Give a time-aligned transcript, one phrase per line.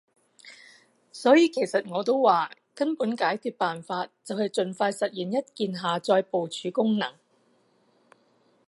[1.11, 7.13] 所以其實我都話，根本解決辦法就係儘快實現一鍵下載部署功能